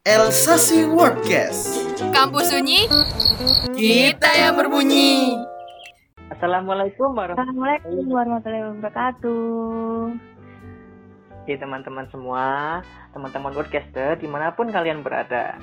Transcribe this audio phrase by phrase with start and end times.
[0.00, 1.76] Elsasi Wordcast.
[2.16, 2.88] Kampus Sunyi,
[3.76, 5.36] Kita yang berbunyi.
[6.32, 10.16] Assalamualaikum warahmatullahi wabarakatuh.
[11.44, 12.80] wabarakatuh teman-teman semua,
[13.12, 15.60] teman-teman podcaster di mana pun kalian berada.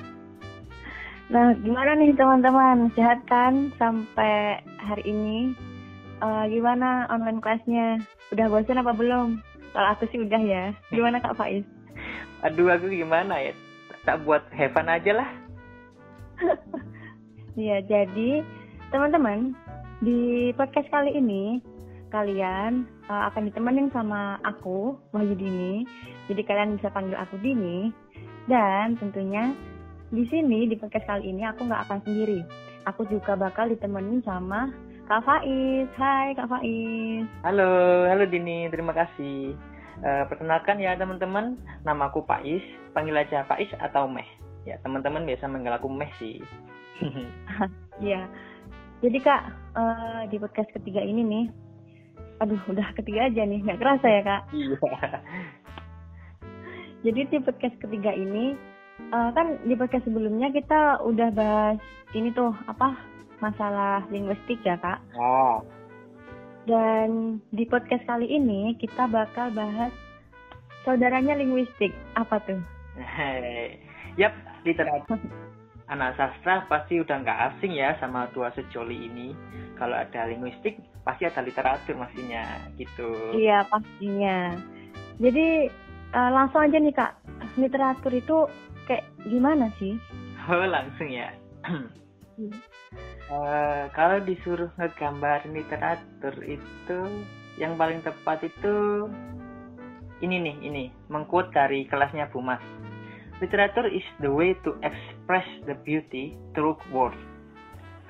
[1.34, 2.94] Nah, gimana nih teman-teman?
[2.94, 5.50] Sehat kan sampai hari ini?
[6.22, 7.98] Eh, gimana online kelasnya?
[8.30, 9.42] Udah bosan apa belum?
[9.74, 10.70] Kalau aku sih udah ya.
[10.94, 11.66] Gimana Kak Faiz?
[12.46, 13.50] Aduh aku gimana ya?
[14.08, 15.30] Tak buat heaven aja lah.
[17.58, 18.46] Iya, jadi
[18.94, 19.50] teman-teman
[19.98, 21.58] di podcast kali ini
[22.14, 25.82] kalian eh, akan ditemenin sama aku Wahyu Dini.
[26.30, 27.90] Jadi kalian bisa panggil aku Dini.
[28.46, 29.50] Dan tentunya
[30.14, 32.46] di sini di podcast kali ini aku nggak akan sendiri.
[32.86, 34.70] Aku juga bakal ditemenin sama
[35.10, 35.90] Kak Faiz.
[35.98, 37.26] Hai Kak Faiz.
[37.42, 39.58] Halo, halo Dini, terima kasih.
[39.98, 42.62] Eh, perkenalkan ya teman-teman, namaku Pais,
[42.98, 44.26] panggil aja Pais atau Meh.
[44.66, 46.42] Ya teman-teman biasa manggil aku Meh sih.
[47.98, 48.30] Iya.
[49.02, 49.42] Jadi Kak
[49.74, 51.46] eh, di podcast ketiga ini nih,
[52.38, 54.42] aduh udah ketiga aja nih, nggak kerasa ya Kak.
[54.54, 54.78] Iya.
[57.06, 58.54] Jadi di podcast ketiga ini
[59.14, 61.78] eh, kan di podcast sebelumnya kita udah bahas
[62.14, 62.94] ini tuh apa
[63.38, 64.98] masalah linguistik ya kak.
[65.14, 65.62] Oh,
[66.66, 69.94] Dan di podcast kali ini kita bakal bahas
[70.82, 72.60] saudaranya linguistik apa tuh?
[74.20, 74.34] Yap,
[74.66, 75.18] literatur.
[75.88, 79.32] Anak sastra pasti udah nggak asing ya sama tua sejoli ini.
[79.80, 82.44] Kalau ada linguistik, pasti ada literatur maksudnya
[82.76, 83.32] gitu.
[83.32, 84.52] Iya pastinya.
[85.16, 85.70] Jadi
[86.12, 87.12] eh, langsung aja nih kak,
[87.56, 88.36] literatur itu
[88.84, 89.96] kayak gimana sih?
[90.48, 91.32] Oh, langsung ya.
[93.28, 96.98] Eh, kalau disuruh ngegambar literatur itu
[97.60, 99.04] yang paling tepat itu
[100.18, 102.62] ini nih, ini mengquote dari kelasnya Bu Mas.
[103.38, 107.18] Literature is the way to express the beauty through words.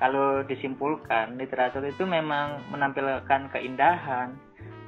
[0.01, 4.33] Kalau disimpulkan, literatur itu memang menampilkan keindahan,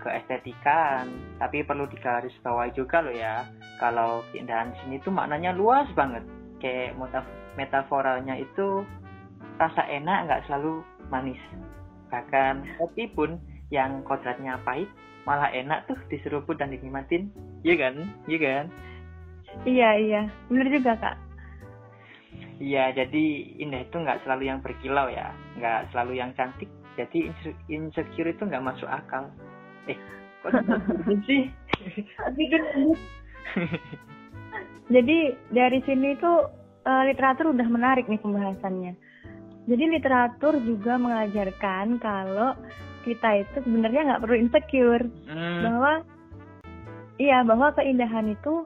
[0.02, 3.46] keestetikaan, tapi perlu digarisbawahi juga loh ya.
[3.78, 6.26] Kalau keindahan sini tuh maknanya luas banget.
[6.58, 8.81] Kayak metaf- metaforalnya itu
[9.62, 10.81] rasa enak nggak selalu
[11.14, 11.42] manis.
[12.10, 13.38] Bahkan kopi pun
[13.70, 14.90] yang kodratnya pahit
[15.26, 17.30] malah enak tuh diseruput dan dinikmatin.
[17.62, 17.94] Iya kan?
[18.26, 18.66] Iya kan?
[19.68, 21.16] Iya iya, bener juga kak.
[22.62, 23.26] Iya, jadi
[23.58, 26.70] indah itu nggak selalu yang berkilau ya, nggak selalu yang cantik.
[26.94, 29.34] Jadi inse- insecure itu nggak masuk akal.
[29.90, 29.98] Eh,
[30.46, 31.42] kok gitu sih?
[32.30, 32.64] Kan
[34.94, 35.18] Jadi
[35.50, 36.48] dari sini tuh
[36.86, 38.94] eh, literatur udah menarik nih pembahasannya.
[39.66, 42.54] Jadi literatur juga mengajarkan kalau
[43.03, 45.94] kita itu sebenarnya nggak perlu insecure Hmm, bahwa
[47.17, 48.66] iya bahwa keindahan itu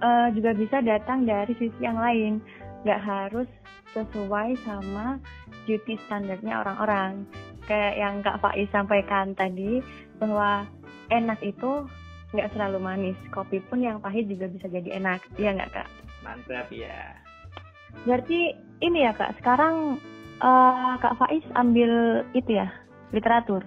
[0.00, 2.40] eh, juga bisa datang dari sisi yang lain,
[2.84, 3.48] nggak harus
[3.94, 5.16] sesuai sama
[5.64, 7.24] beauty standarnya orang-orang.
[7.64, 9.80] Kayak yang Kak Faiz sampaikan tadi
[10.20, 10.68] bahwa
[11.08, 11.88] enak itu
[12.36, 15.88] nggak selalu manis, kopi pun yang pahit juga bisa jadi enak, iya nggak Kak?
[16.20, 17.14] mantap ya.
[18.04, 18.52] Berarti
[18.82, 19.96] ini ya Kak, sekarang
[20.42, 22.68] eh, Kak Faiz ambil itu ya
[23.14, 23.62] literatur.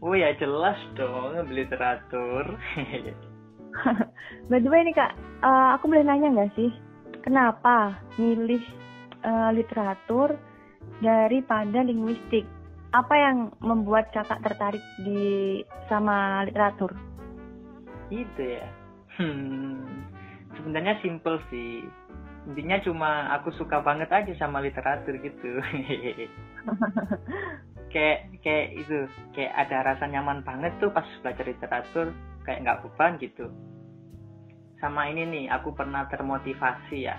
[0.00, 2.56] Oh ya jelas dong literatur.
[4.50, 5.12] By the way nih kak,
[5.44, 6.72] eh, aku boleh nanya nggak sih,
[7.20, 8.64] kenapa milih
[9.22, 10.40] eh, literatur
[11.04, 12.48] daripada linguistik?
[12.96, 15.60] Apa yang membuat kakak tertarik di
[15.92, 16.96] sama literatur?
[18.08, 18.66] itu ya.
[19.20, 20.08] Hmm,
[20.56, 21.84] sebenarnya simple sih.
[22.48, 25.60] Intinya cuma aku suka banget aja sama literatur gitu.
[27.88, 32.06] kayak kayak itu kayak ada rasa nyaman banget tuh pas belajar literatur
[32.44, 33.46] kayak nggak beban gitu.
[34.78, 37.18] Sama ini nih aku pernah termotivasi ya.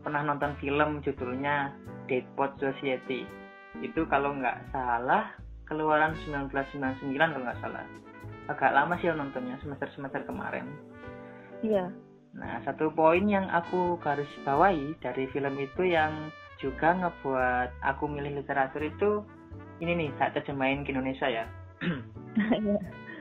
[0.00, 1.76] Pernah nonton film judulnya
[2.08, 3.28] Deadpot Society.
[3.84, 5.36] Itu kalau nggak salah
[5.68, 7.84] keluaran 1999 kalau nggak salah.
[8.48, 10.64] Agak lama sih nontonnya semester semester kemarin.
[11.60, 11.92] Iya.
[12.38, 18.42] Nah, satu poin yang aku garis bawahi dari film itu yang juga ngebuat aku milih
[18.42, 19.10] literatur itu
[19.78, 21.44] ini nih, saat terjemahin ke Indonesia ya.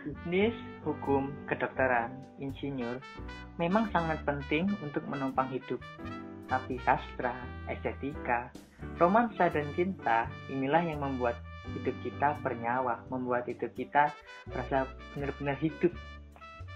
[0.08, 0.56] Bisnis,
[0.88, 3.04] hukum, kedokteran, insinyur
[3.60, 5.82] memang sangat penting untuk menopang hidup.
[6.48, 7.36] Tapi sastra,
[7.68, 8.48] estetika,
[9.02, 11.36] romansa dan cinta inilah yang membuat
[11.76, 14.16] hidup kita bernyawa, membuat hidup kita
[14.48, 15.92] merasa benar-benar hidup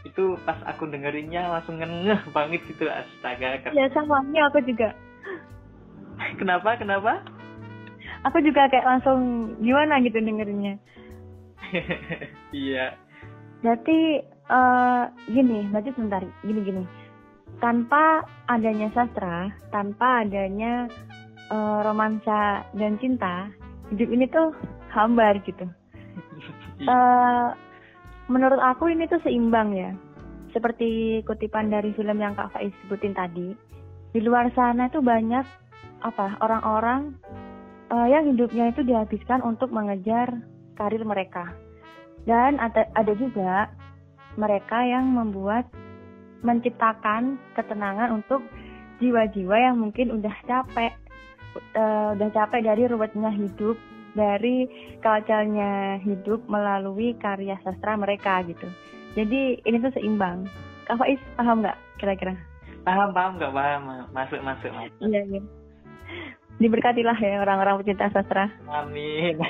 [0.01, 4.91] itu pas aku dengerinnya langsung ngengeh banget gitu astaga Ya sama, ini aku juga.
[6.41, 7.21] kenapa kenapa
[8.29, 10.77] Aku juga kayak langsung gimana gitu dengerinnya.
[12.53, 12.93] iya
[13.61, 16.83] Berarti eh gini, berarti sebentar, gini gini.
[17.61, 20.89] tanpa adanya sastra, tanpa adanya
[21.53, 23.53] uh, romansa dan cinta,
[23.93, 24.49] hidup ini tuh
[24.89, 25.69] hambar gitu.
[26.81, 27.53] Uh,
[28.33, 29.93] menurut aku ini tuh seimbang ya.
[30.57, 33.53] Seperti kutipan dari film yang Kak Faiz sebutin tadi,
[34.09, 35.45] di luar sana tuh banyak
[36.01, 37.13] apa orang-orang
[37.91, 40.31] uh, yang hidupnya itu dihabiskan untuk mengejar
[40.79, 41.51] karir mereka.
[42.23, 43.67] Dan ada, ada juga
[44.39, 45.67] mereka yang membuat
[46.41, 48.41] menciptakan ketenangan untuk
[49.03, 50.93] jiwa-jiwa yang mungkin udah capek
[51.77, 53.77] uh, udah capek dari ruwetnya hidup
[54.17, 54.65] dari
[54.99, 58.65] kacalnya hidup melalui karya sastra mereka gitu.
[59.13, 60.47] Jadi ini tuh seimbang.
[60.87, 62.33] Kak Faiz paham nggak kira-kira?
[62.87, 63.81] Paham paham nggak paham.
[64.15, 64.97] Masuk masuk masuk.
[65.03, 65.41] Iya iya
[66.61, 68.45] diberkatilah ya orang-orang pecinta sastra.
[68.69, 69.41] Amin.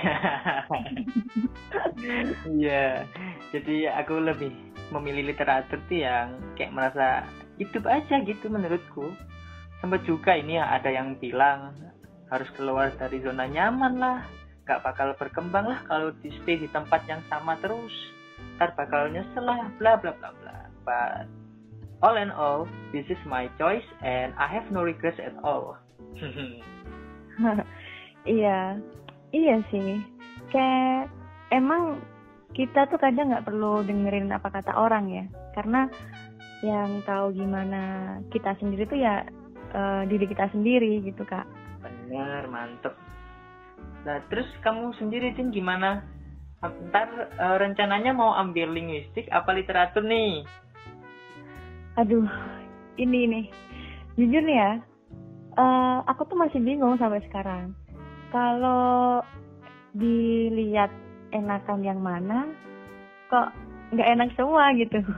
[2.49, 3.05] Iya.
[3.53, 4.49] Jadi aku lebih
[4.89, 7.29] memilih literatur tuh yang kayak merasa
[7.61, 9.13] hidup aja gitu menurutku.
[9.83, 11.77] Sempat juga ini ya ada yang bilang
[12.33, 14.25] harus keluar dari zona nyaman lah.
[14.65, 17.93] Gak bakal berkembang lah kalau di stay di tempat yang sama terus.
[18.57, 20.57] Ntar bakal nyesel lah bla bla bla bla.
[20.81, 21.29] But
[22.01, 25.77] all in all this is my choice and I have no regrets at all
[28.37, 28.77] iya.
[29.31, 30.03] Iya sih.
[30.51, 31.07] Kayak
[31.55, 32.03] emang
[32.51, 35.25] kita tuh kadang nggak perlu dengerin apa kata orang ya.
[35.55, 35.87] Karena
[36.61, 37.81] yang tahu gimana
[38.29, 39.25] kita sendiri tuh ya
[39.73, 41.47] uh, diri kita sendiri gitu kak.
[41.81, 42.93] Benar mantep.
[44.03, 46.03] Nah terus kamu sendiri Cin gimana?
[46.61, 47.09] Ntar
[47.41, 50.45] uh, rencananya mau ambil linguistik apa literatur nih?
[51.97, 52.27] Aduh
[52.99, 53.45] ini nih.
[54.19, 54.71] Jujur nih ya
[55.57, 57.75] uh, aku tuh masih bingung sampai sekarang.
[58.31, 59.23] Kalau
[59.91, 60.91] dilihat
[61.35, 62.47] enakan yang mana
[63.27, 63.51] kok
[63.91, 64.99] nggak enak semua gitu.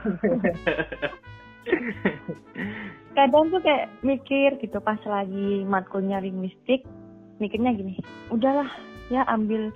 [3.18, 6.81] Kadang tuh kayak mikir gitu pas lagi matkulnya linguistik
[7.38, 7.97] mikirnya gini
[8.33, 8.65] udahlah
[9.13, 9.69] ya ambil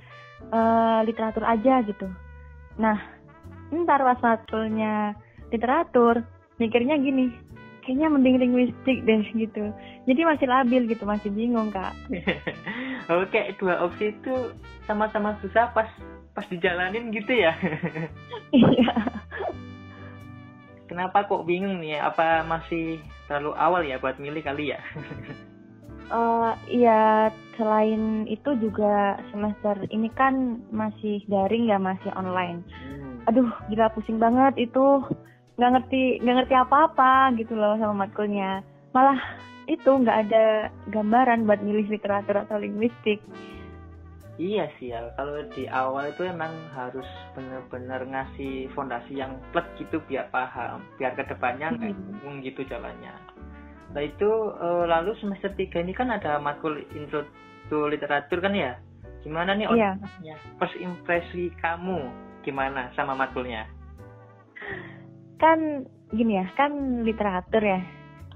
[0.49, 2.09] uh, literatur aja gitu.
[2.81, 2.97] Nah
[3.69, 5.13] ntar pas matkulnya
[5.53, 6.25] literatur
[6.57, 7.29] mikirnya gini
[7.87, 9.71] kayaknya mending linguistik deh gitu.
[10.03, 11.95] Jadi masih labil gitu masih bingung kak.
[13.23, 14.51] Oke dua opsi itu
[14.83, 15.87] sama-sama susah pas
[16.35, 17.55] pas dijalanin gitu ya.
[18.47, 18.95] Iya.
[20.87, 22.95] Kenapa kok bingung nih apa masih
[23.27, 24.79] terlalu awal ya buat milih kali ya?
[26.07, 27.27] Uh, iya
[27.59, 32.63] selain itu juga semester ini kan masih daring ya masih online.
[32.71, 33.19] Hmm.
[33.27, 35.03] aduh gila pusing banget itu
[35.57, 38.61] nggak ngerti nggak ngerti apa-apa gitu loh sama matkulnya
[38.93, 39.17] malah
[39.65, 43.19] itu nggak ada gambaran buat milih literatur atau linguistik
[44.37, 49.97] Iya sih ya, kalau di awal itu emang harus benar-benar ngasih fondasi yang plek gitu
[50.05, 52.21] biar paham, biar ke depannya nggak hmm.
[52.21, 53.17] bingung gitu jalannya.
[53.97, 54.29] Nah itu
[54.61, 57.25] uh, lalu semester 3 ini kan ada matkul intro
[57.73, 58.77] to literatur kan ya?
[59.25, 59.97] Gimana nih iya.
[60.61, 62.05] First impresi kamu
[62.45, 63.65] gimana sama matkulnya?
[65.37, 67.81] Kan gini ya, kan literatur ya.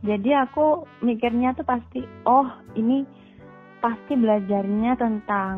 [0.01, 3.05] Jadi aku mikirnya tuh pasti, oh ini
[3.81, 5.57] pasti belajarnya tentang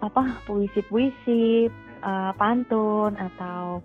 [0.00, 1.68] apa puisi-puisi,
[2.04, 3.80] uh, pantun atau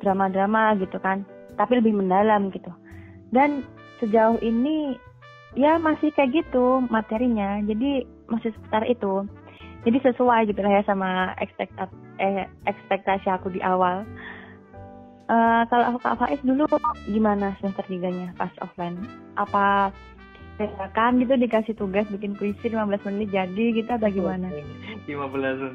[0.00, 1.24] drama-drama gitu kan,
[1.60, 2.72] tapi lebih mendalam gitu.
[3.32, 3.64] Dan
[4.00, 4.96] sejauh ini
[5.56, 9.24] ya masih kayak gitu materinya, jadi masih sekitar itu.
[9.86, 14.02] Jadi sesuai gitu lah ya sama eh, ekspektasi aku di awal.
[15.26, 16.70] Uh, kalau aku Kak Faiz dulu
[17.10, 18.94] gimana semester tiganya pas offline?
[19.34, 19.90] Apa
[20.96, 24.48] kan gitu dikasih tugas bikin puisi 15 menit jadi gitu atau gimana?
[25.04, 25.06] 15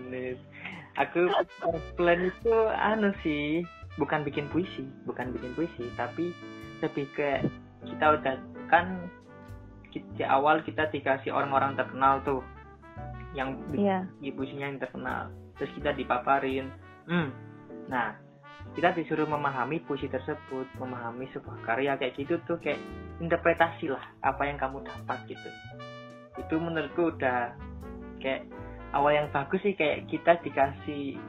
[0.08, 0.40] menit.
[1.00, 1.28] Aku
[2.00, 3.64] plan itu anu sih,
[4.00, 6.32] bukan bikin puisi, bukan bikin puisi, tapi
[6.82, 7.46] lebih ke
[7.86, 8.36] kita udah
[8.72, 8.98] kan
[9.92, 12.42] di awal kita dikasih orang-orang terkenal tuh
[13.36, 14.04] yang yeah.
[14.36, 16.72] puisinya yang terkenal terus kita dipaparin
[17.08, 17.32] hmm
[17.92, 18.16] nah
[18.72, 22.80] kita disuruh memahami puisi tersebut, memahami sebuah karya kayak gitu tuh kayak
[23.20, 25.50] interpretasi lah apa yang kamu dapat gitu.
[26.40, 27.52] Itu menurutku udah
[28.24, 28.48] kayak
[28.96, 31.20] awal yang bagus sih kayak kita dikasih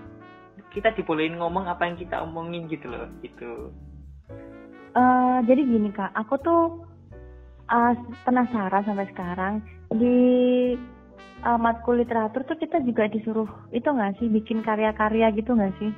[0.72, 3.74] kita dibolehin ngomong apa yang kita omongin gitu loh itu.
[4.92, 6.62] Uh, jadi gini kak, aku tuh
[7.68, 9.54] uh, penasaran sampai sekarang
[9.92, 10.16] di
[11.44, 15.92] uh, matkul literatur tuh kita juga disuruh itu nggak sih bikin karya-karya gitu nggak sih?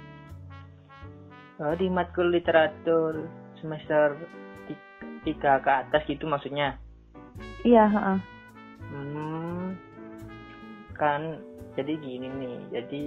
[1.61, 3.26] Oh, di matkul literatur
[3.61, 4.18] semester
[5.25, 6.76] tiga ke atas gitu maksudnya
[7.64, 8.20] iya uh.
[8.92, 9.64] hmm,
[10.94, 11.40] kan
[11.75, 13.02] jadi gini nih jadi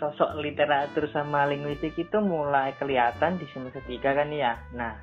[0.00, 4.96] sosok literatur sama linguistik itu mulai kelihatan di semester tiga kan ya nah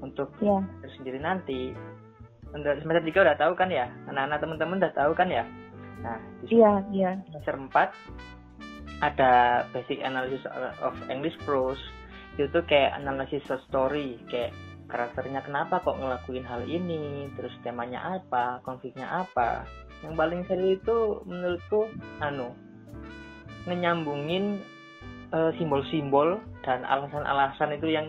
[0.00, 0.60] untuk Iya.
[0.96, 1.74] sendiri nanti
[2.54, 5.44] untuk semester 3 udah tahu kan ya anak-anak teman-teman udah tahu kan ya
[6.00, 7.10] nah di Iya, iya.
[7.28, 7.90] semester 4
[9.04, 10.44] ada basic analysis
[10.80, 11.80] of English prose
[12.36, 14.52] itu kayak analisis story kayak
[14.86, 19.66] karakternya kenapa kok ngelakuin hal ini terus temanya apa konfliknya apa.
[20.04, 21.80] Yang paling seru itu menurutku
[22.20, 22.52] anu
[23.66, 24.62] menyambungin
[25.32, 28.06] eh, simbol-simbol dan alasan-alasan itu yang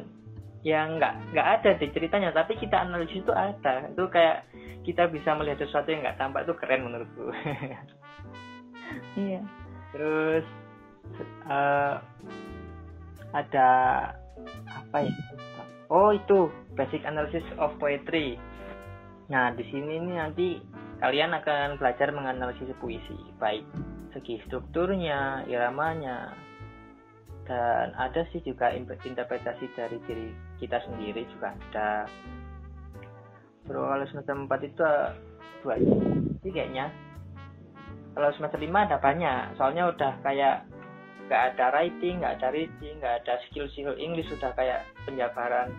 [0.67, 3.88] yang nggak nggak ada di ceritanya tapi kita analisis itu ada.
[3.89, 4.46] Itu kayak
[4.84, 7.32] kita bisa melihat sesuatu yang nggak tampak itu keren menurutku.
[9.17, 9.44] Iya.
[9.91, 10.46] terus
[11.48, 11.96] eh,
[13.34, 13.70] ada
[14.68, 15.14] apa ya?
[15.88, 18.36] Oh itu basic analysis of poetry.
[19.32, 20.48] Nah di sini nih nanti
[21.00, 23.16] kalian akan belajar menganalisis puisi.
[23.40, 23.64] Baik
[24.16, 26.34] segi strukturnya iramanya
[27.48, 30.28] dan ada sih juga interpretasi dari diri
[30.60, 31.92] kita sendiri juga ada.
[33.68, 35.10] Kalau semester 4 itu eh,
[35.64, 35.76] dua.
[36.44, 36.92] Sih kayaknya.
[38.16, 40.68] Kalau semester 5 ada banyak soalnya udah kayak
[41.27, 45.75] nggak ada writing nggak ada reading nggak ada skill skill English sudah kayak penjabaran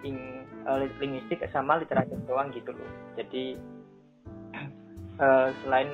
[0.00, 2.90] ling, eh, linguistik sama literatur doang gitu loh.
[3.20, 3.60] Jadi
[5.24, 5.90] eh, selain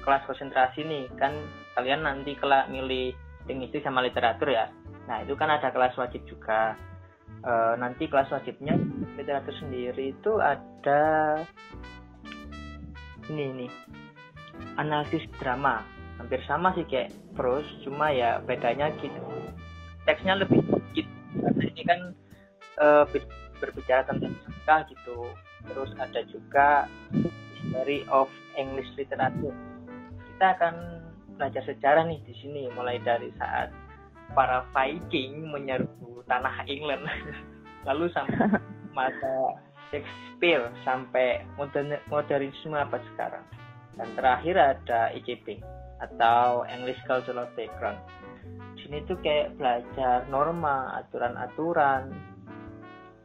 [0.00, 1.36] kelas konsentrasi nih kan
[1.76, 3.12] kalian nanti kelak milih
[3.44, 4.72] linguistik sama literatur ya.
[5.04, 6.72] Nah itu kan ada kelas wajib juga.
[7.44, 8.74] Eh, nanti kelas wajibnya
[9.14, 11.04] literatur sendiri itu ada
[13.28, 13.72] ini nih
[14.80, 15.84] analisis drama
[16.18, 19.22] hampir sama sih kayak prose cuma ya bedanya gitu.
[20.04, 21.06] Teksnya lebih sedikit.
[21.38, 22.00] Karena ini kan
[23.08, 23.32] ber-
[23.62, 25.30] berbicara tentang sangka gitu.
[25.70, 26.68] Terus ada juga
[27.54, 28.26] history of
[28.58, 29.54] English literature.
[30.34, 30.74] Kita akan
[31.38, 33.70] belajar sejarah nih di sini mulai dari saat
[34.34, 37.06] para Viking menyerbu tanah England.
[37.88, 38.58] Lalu sampai
[38.98, 43.40] masa Shakespeare sampai modern modernisme apa sekarang
[43.96, 45.62] dan terakhir ada ICP
[45.98, 47.98] atau English Cultural Background
[48.74, 52.14] di sini tuh kayak belajar norma aturan-aturan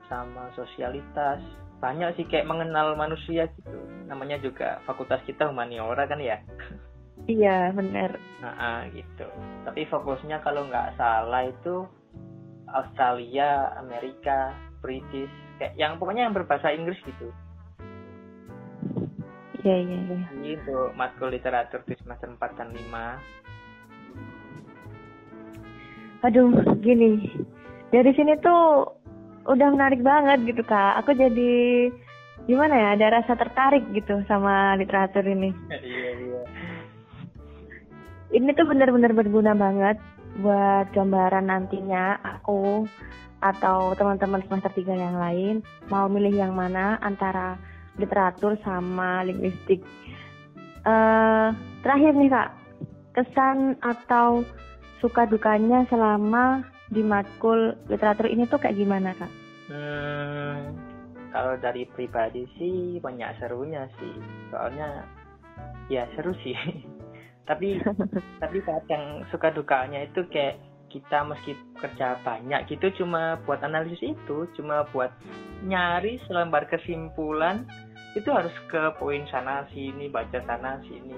[0.10, 1.42] sama sosialitas
[1.84, 3.78] banyak sih kayak mengenal manusia gitu
[4.08, 6.40] namanya juga fakultas kita humaniora kan ya
[7.24, 8.20] Iya, benar.
[8.44, 9.24] Nah, ah, gitu.
[9.64, 11.88] Tapi fokusnya kalau nggak salah itu
[12.68, 14.52] Australia, Amerika,
[14.84, 17.32] British, kayak yang pokoknya yang berbahasa Inggris gitu.
[19.64, 20.28] Iya, iya, iya.
[20.60, 23.16] Untuk matkul literatur di semester 4 dan 5.
[26.28, 26.52] Aduh,
[26.84, 27.32] gini.
[27.92, 28.92] Dari sini tuh
[29.48, 31.00] udah menarik banget gitu, Kak.
[31.04, 31.88] Aku jadi
[32.44, 35.56] gimana ya, ada rasa tertarik gitu sama literatur ini.
[35.80, 36.42] iya, iya.
[38.36, 39.96] Ini tuh benar-benar berguna banget
[40.44, 42.90] buat gambaran nantinya aku
[43.44, 45.56] atau teman-teman semester 3 yang lain
[45.92, 47.60] mau milih yang mana antara
[47.98, 49.82] literatur sama linguistik.
[50.84, 51.48] Eh,
[51.86, 52.50] terakhir nih Kak,
[53.16, 54.44] kesan atau
[55.00, 59.32] suka dukanya selama di matkul literatur ini tuh kayak gimana Kak?
[59.72, 60.76] Hmm,
[61.32, 64.14] kalau dari pribadi sih banyak serunya sih.
[64.52, 65.08] Soalnya
[65.88, 66.56] ya seru sih.
[67.50, 67.80] tapi
[68.44, 70.60] tapi kadang suka dukanya itu kayak
[70.94, 75.10] kita meski kerja banyak gitu cuma buat analisis itu cuma buat
[75.66, 77.66] nyari selembar kesimpulan
[78.14, 81.18] itu harus ke poin sana sini baca sana sini.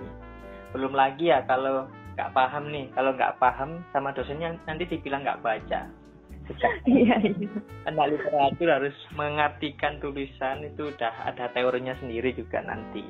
[0.72, 5.44] Belum lagi ya kalau nggak paham nih kalau nggak paham sama dosennya nanti dibilang nggak
[5.44, 5.82] baca.
[6.86, 7.50] Iya, iya.
[7.90, 13.02] anak literatur harus mengartikan tulisan itu udah ada teorinya sendiri juga nanti.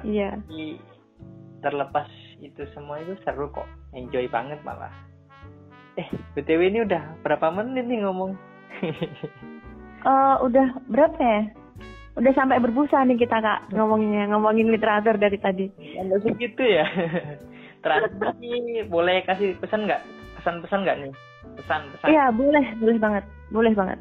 [0.00, 0.40] Iya.
[0.40, 0.80] tapi
[1.60, 2.08] terlepas
[2.40, 3.68] itu semua itu seru kok.
[3.92, 4.90] Enjoy banget malah
[5.96, 8.32] eh btw ini udah berapa menit nih ngomong
[10.06, 11.50] Eh, udah berapa ya?
[12.14, 15.66] Udah sampai berbusa nih kita kak ngomonginnya ngomongin literatur dari tadi.
[15.98, 16.86] Anda segitu ya
[17.82, 20.02] terakhir nih boleh kasih pesan nggak
[20.40, 21.12] pesan-pesan nggak nih
[21.60, 23.98] pesan-pesan Iya boleh, boleh banget, boleh banget.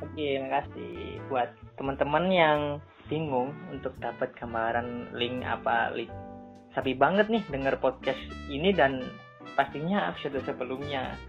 [0.00, 2.60] Oke, makasih buat teman-teman yang
[3.10, 6.08] bingung untuk dapat gambaran link apa link.
[6.72, 9.02] Sapi banget nih denger podcast ini dan
[9.60, 11.20] pastinya episode sebelumnya.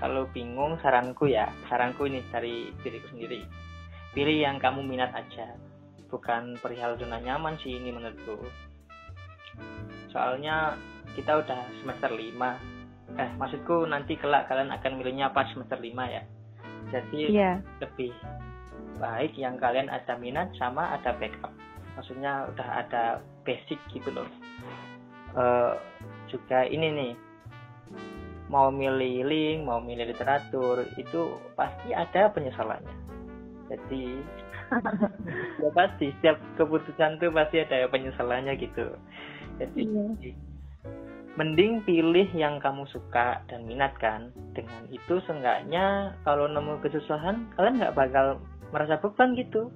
[0.00, 3.44] Kalau bingung saranku ya, saranku ini dari diriku sendiri.
[4.16, 5.52] Pilih yang kamu minat aja.
[6.08, 8.48] Bukan perihal zona nyaman sih ini menurutku.
[10.08, 10.80] Soalnya
[11.12, 12.56] kita udah semester 5.
[13.20, 16.24] Eh, maksudku nanti kelak kalian akan milihnya pas semester 5 ya.
[16.92, 18.12] Jadi Iya, lebih
[18.96, 21.52] baik yang kalian ada minat sama ada backup
[21.96, 24.28] maksudnya udah ada basic gitu loh
[25.36, 25.72] Eh,
[26.32, 27.12] juga ini nih
[28.46, 32.94] mau milih link mau milih literatur itu pasti ada penyesalannya.
[33.66, 34.22] Jadi
[35.62, 38.86] ya pasti setiap keputusan tuh pasti ada penyesalannya gitu.
[39.58, 40.34] Jadi Iya.
[41.36, 44.30] mending pilih yang kamu suka dan minat kan.
[44.54, 48.38] Dengan itu seenggaknya kalau nemu kesusahan kalian nggak bakal
[48.70, 49.70] merasa beban gitu.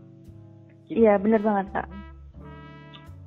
[0.90, 1.88] Iya, bener banget, Kak.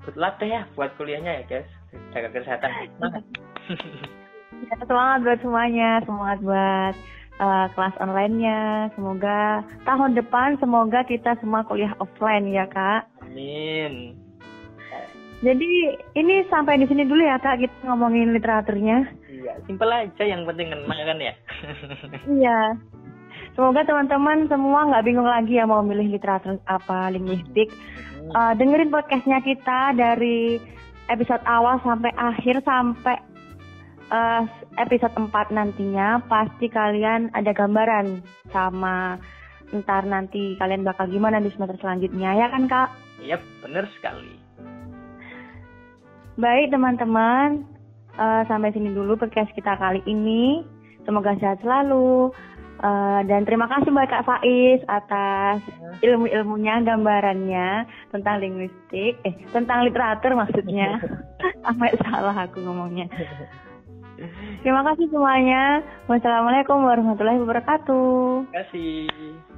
[0.04, 1.70] good luck deh ya buat kuliahnya ya guys.
[2.12, 2.72] Jaga kesehatan
[4.64, 4.80] Semangat.
[4.80, 6.94] Ya, semangat buat semuanya, semangat buat
[7.40, 8.62] uh, kelas online-nya.
[8.96, 9.40] Semoga
[9.84, 13.12] tahun depan semoga kita semua kuliah offline ya, Kak.
[13.28, 14.16] amin
[15.44, 15.72] Jadi
[16.16, 19.12] ini sampai di sini dulu ya, Kak, kita ngomongin literaturnya.
[19.28, 21.34] iya simpel aja yang penting kena kan ya
[22.40, 22.60] Iya.
[23.54, 27.70] Semoga teman-teman semua nggak bingung lagi ya mau milih literatur apa linguistik.
[28.34, 30.58] Uh, dengerin podcastnya kita dari
[31.12, 33.20] episode awal sampai akhir sampai
[34.10, 34.44] uh,
[34.82, 39.22] episode 4 nantinya pasti kalian ada gambaran sama
[39.74, 42.90] ntar nanti kalian bakal gimana di semester selanjutnya ya kan kak?
[43.26, 44.38] Yap, bener sekali.
[46.38, 47.62] Baik teman-teman,
[48.18, 50.66] eh, sampai sini dulu podcast kita kali ini.
[51.06, 52.34] Semoga sehat selalu.
[52.84, 55.64] Eh, dan terima kasih buat Kak Faiz atas
[56.04, 61.00] ilmu-ilmunya, gambarannya tentang linguistik, eh tentang literatur maksudnya.
[61.64, 63.08] Sampai salah aku ngomongnya.
[64.64, 65.82] Terima kasih semuanya.
[66.08, 68.48] Wassalamualaikum warahmatullahi wabarakatuh.
[68.50, 69.53] Terima kasih.